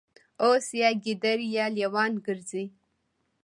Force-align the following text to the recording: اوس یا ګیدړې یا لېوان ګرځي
اوس 0.43 0.65
یا 0.81 0.89
ګیدړې 1.03 1.47
یا 1.57 1.65
لېوان 1.75 2.11
ګرځي 2.25 2.65